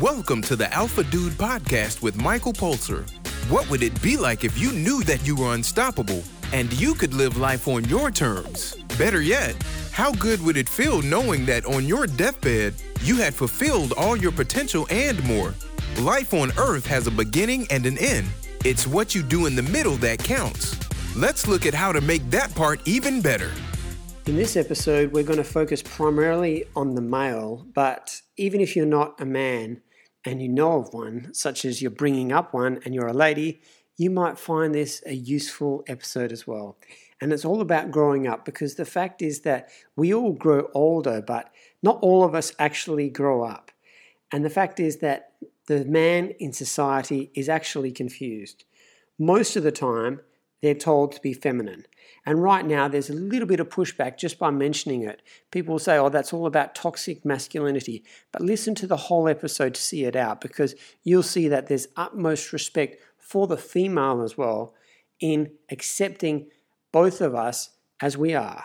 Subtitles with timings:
[0.00, 3.08] Welcome to the Alpha Dude podcast with Michael Pulser.
[3.48, 7.14] What would it be like if you knew that you were unstoppable and you could
[7.14, 8.74] live life on your terms?
[8.98, 9.56] Better yet,
[9.92, 12.74] how good would it feel knowing that on your deathbed,
[13.04, 15.54] you had fulfilled all your potential and more?
[16.00, 18.28] Life on Earth has a beginning and an end.
[18.66, 20.76] It's what you do in the middle that counts.
[21.16, 23.50] Let's look at how to make that part even better.
[24.26, 28.84] In this episode, we're going to focus primarily on the male, but even if you're
[28.84, 29.80] not a man,
[30.26, 33.62] and you know of one, such as you're bringing up one and you're a lady,
[33.96, 36.76] you might find this a useful episode as well.
[37.20, 41.22] And it's all about growing up because the fact is that we all grow older,
[41.22, 41.50] but
[41.82, 43.70] not all of us actually grow up.
[44.30, 45.32] And the fact is that
[45.66, 48.64] the man in society is actually confused.
[49.18, 50.20] Most of the time,
[50.66, 51.86] they're told to be feminine.
[52.26, 55.22] And right now, there's a little bit of pushback just by mentioning it.
[55.52, 58.02] People will say, oh, that's all about toxic masculinity.
[58.32, 60.74] But listen to the whole episode to see it out because
[61.04, 64.74] you'll see that there's utmost respect for the female as well
[65.20, 66.48] in accepting
[66.92, 67.70] both of us
[68.02, 68.64] as we are.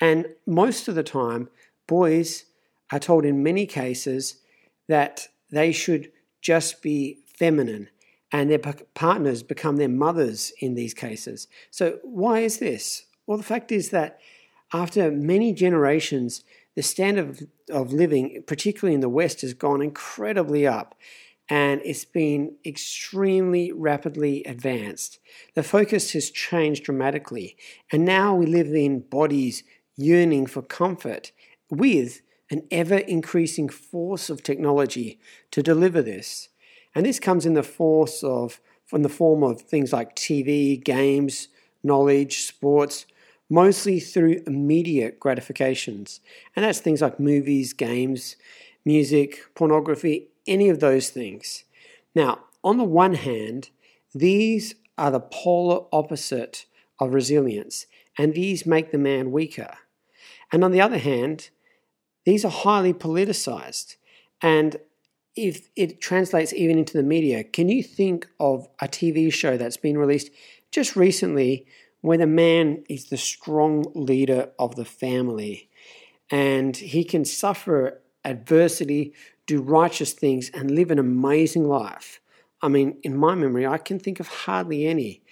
[0.00, 1.48] And most of the time,
[1.86, 2.46] boys
[2.90, 4.42] are told in many cases
[4.88, 6.10] that they should
[6.40, 7.88] just be feminine
[8.30, 11.48] and their partners become their mothers in these cases.
[11.70, 13.06] So, why is this?
[13.26, 14.20] Well, the fact is that
[14.72, 20.94] after many generations, the standard of, living, particularly in the West, has gone incredibly up
[21.48, 25.18] and it's been extremely rapidly advanced.
[25.54, 27.56] The focus has changed dramatically,
[27.90, 29.62] and now we live in bodies
[29.96, 31.32] yearning for comfort
[31.70, 32.20] with
[32.50, 35.18] an ever increasing force of technology
[35.50, 36.48] to deliver this.
[36.94, 41.48] And this comes in the force of the form of things like TV, games,
[41.82, 43.06] knowledge, sports,
[43.50, 46.20] mostly through immediate gratifications.
[46.56, 48.36] And that's things like movies, games,
[48.84, 51.64] music, pornography, any of those things.
[52.14, 53.70] Now, on the one hand,
[54.14, 56.64] these are the polar opposite
[56.98, 59.74] of resilience, and these make the man weaker.
[60.50, 61.50] And on the other hand,
[62.24, 63.96] these are highly politicized,
[64.42, 64.76] and
[65.46, 69.76] if it translates even into the media, can you think of a TV show that's
[69.76, 70.30] been released
[70.72, 71.66] just recently
[72.00, 75.68] where the man is the strong leader of the family
[76.30, 79.14] and he can suffer adversity,
[79.46, 82.20] do righteous things, and live an amazing life?
[82.60, 85.22] I mean, in my memory, I can think of hardly any.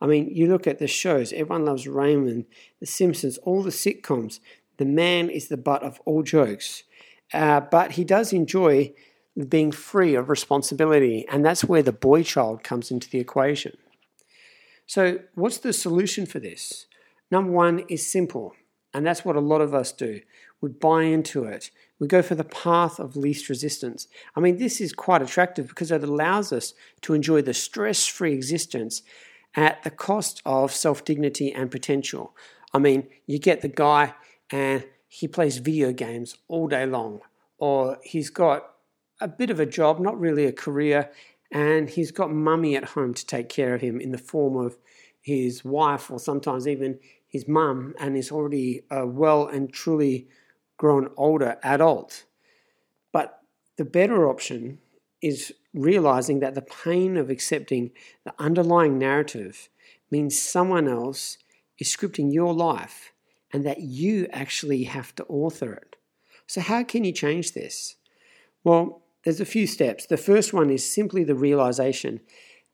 [0.00, 2.46] I mean, you look at the shows, everyone loves Raymond,
[2.80, 4.40] The Simpsons, all the sitcoms.
[4.78, 6.82] The man is the butt of all jokes.
[7.32, 8.92] Uh, but he does enjoy
[9.48, 11.26] being free of responsibility.
[11.30, 13.76] And that's where the boy child comes into the equation.
[14.86, 16.86] So, what's the solution for this?
[17.30, 18.52] Number one is simple,
[18.92, 20.20] and that's what a lot of us do.
[20.60, 21.70] We buy into it.
[21.98, 24.06] We go for the path of least resistance.
[24.36, 28.34] I mean, this is quite attractive because it allows us to enjoy the stress free
[28.34, 29.02] existence
[29.54, 32.34] at the cost of self dignity and potential.
[32.74, 34.14] I mean, you get the guy
[34.50, 37.20] and he plays video games all day long,
[37.58, 38.72] or he's got
[39.22, 41.10] a bit of a job, not really a career,
[41.50, 44.76] and he's got mummy at home to take care of him in the form of
[45.20, 50.28] his wife or sometimes even his mum, and is already a well and truly
[50.76, 52.24] grown older adult.
[53.12, 53.38] But
[53.76, 54.78] the better option
[55.22, 57.92] is realizing that the pain of accepting
[58.24, 59.68] the underlying narrative
[60.10, 61.38] means someone else
[61.78, 63.12] is scripting your life
[63.52, 65.96] and that you actually have to author it.
[66.46, 67.96] So, how can you change this?
[68.64, 70.06] Well, there's a few steps.
[70.06, 72.20] The first one is simply the realization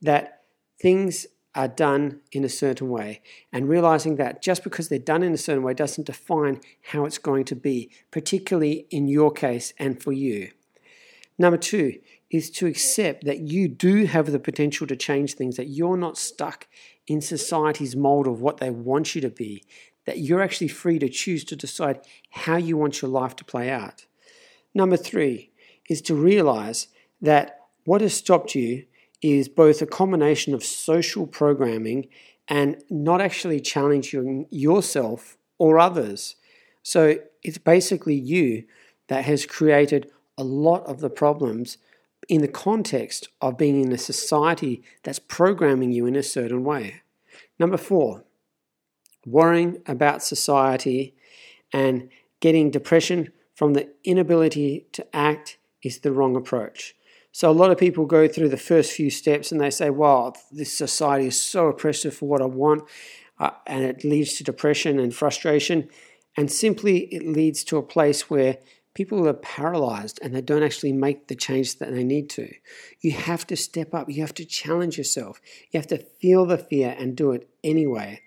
[0.01, 0.43] that
[0.81, 3.21] things are done in a certain way
[3.53, 7.19] and realizing that just because they're done in a certain way doesn't define how it's
[7.19, 10.51] going to be, particularly in your case and for you.
[11.39, 11.99] Number two
[12.31, 16.19] is to accept that you do have the potential to change things, that you're not
[16.19, 16.67] stuck
[17.07, 19.65] in society's mold of what they want you to be,
[20.05, 23.71] that you're actually free to choose to decide how you want your life to play
[23.71, 24.07] out.
[24.75, 25.51] Number three
[25.89, 26.89] is to realize
[27.21, 28.85] that what has stopped you
[29.23, 32.09] is both a combination of social programming
[32.47, 36.37] and not actually challenging yourself or others.
[36.83, 38.65] So it's basically you
[39.09, 41.79] that has created a lot of the problems
[42.29, 47.03] in the context of being in a society that's programming you in a certain way.
[47.59, 48.25] Number four,
[49.27, 51.15] worrying about society
[51.73, 52.09] and
[52.41, 56.95] getting depression from the inability to act is the wrong approach.
[57.33, 60.33] So a lot of people go through the first few steps and they say, "Wow,
[60.51, 62.85] this society is so oppressive for what I want,"
[63.39, 65.89] uh, and it leads to depression and frustration.
[66.37, 68.59] And simply, it leads to a place where
[68.95, 72.53] people are paralyzed and they don't actually make the change that they need to.
[73.01, 75.41] You have to step up, you have to challenge yourself,
[75.71, 78.23] you have to feel the fear and do it anyway.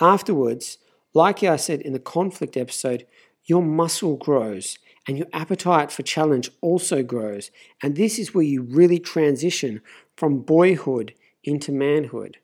[0.00, 0.78] Afterwards,
[1.14, 3.06] like I said in the conflict episode,
[3.44, 7.50] your muscle grows and your appetite for challenge also grows.
[7.82, 9.80] And this is where you really transition
[10.16, 12.38] from boyhood into manhood.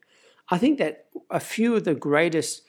[0.50, 2.62] I think that a few of the greatest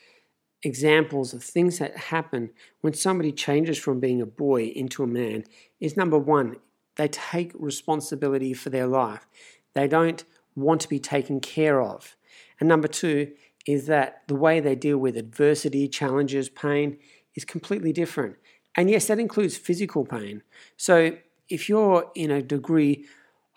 [0.64, 2.50] examples of things that happen
[2.82, 5.44] when somebody changes from being a boy into a man
[5.80, 6.58] is number one,
[6.96, 9.28] they take responsibility for their life.
[9.74, 10.24] They don't
[10.56, 12.16] want to be taken care of.
[12.60, 13.32] And number two
[13.68, 16.98] is that the way they deal with adversity, challenges, pain
[17.36, 18.38] is completely different.
[18.78, 20.44] And yes, that includes physical pain.
[20.78, 21.18] So
[21.50, 23.06] if you're in a degree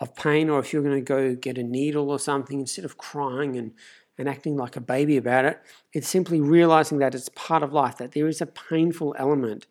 [0.01, 2.97] of pain or if you're going to go get a needle or something, instead of
[2.97, 3.73] crying and,
[4.17, 5.61] and acting like a baby about it,
[5.93, 9.67] it's simply realizing that it's part of life, that there is a painful element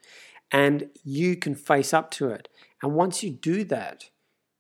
[0.51, 2.47] and you can face up to it.
[2.81, 4.09] And once you do that,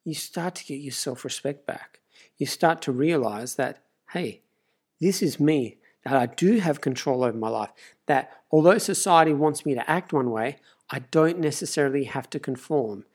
[0.03, 1.99] you start to get your self respect back.
[2.37, 4.41] You start to realize that, hey,
[4.99, 7.71] this is me, that I do have control over my life,
[8.07, 10.57] that although society wants me to act one way,
[10.89, 13.05] I don't necessarily have to conform.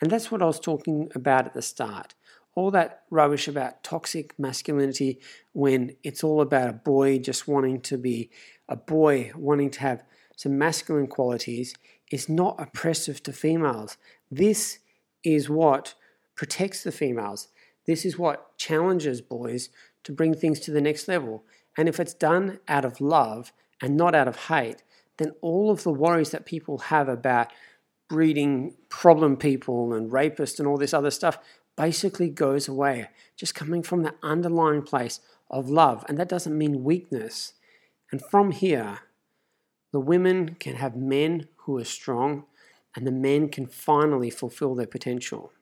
[0.00, 2.14] And that's what I was talking about at the start.
[2.54, 5.18] All that rubbish about toxic masculinity
[5.52, 8.30] when it's all about a boy just wanting to be
[8.68, 10.04] a boy, wanting to have
[10.36, 11.74] some masculine qualities,
[12.10, 13.96] is not oppressive to females.
[14.30, 14.78] This
[15.24, 15.94] is what
[16.36, 17.48] protects the females.
[17.86, 19.70] This is what challenges boys
[20.04, 21.44] to bring things to the next level.
[21.76, 23.52] And if it's done out of love
[23.82, 24.82] and not out of hate,
[25.18, 27.52] then all of the worries that people have about
[28.08, 31.38] breeding problem people and rapists and all this other stuff
[31.76, 35.20] basically goes away, just coming from the underlying place
[35.50, 36.04] of love.
[36.08, 37.54] And that doesn't mean weakness.
[38.12, 39.00] And from here,
[39.92, 42.44] the women can have men who are strong,
[42.94, 45.52] and the men can finally fulfill their potential.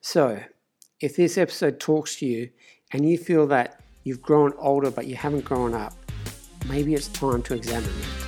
[0.00, 0.42] So,
[1.00, 2.50] if this episode talks to you
[2.92, 5.94] and you feel that you've grown older but you haven't grown up,
[6.68, 8.27] maybe it's time to examine it.